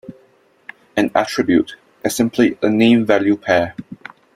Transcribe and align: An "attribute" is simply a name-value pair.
An 0.97 1.11
"attribute" 1.13 1.75
is 2.03 2.15
simply 2.15 2.57
a 2.63 2.69
name-value 2.71 3.37
pair. 3.37 3.75